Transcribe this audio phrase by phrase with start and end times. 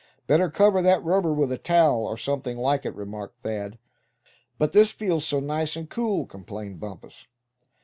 [0.25, 3.77] "Better cover that rubber with a towel, or something like it," remarked Thad.
[4.57, 7.27] "But this feels so nice and cool," complained Bumpus.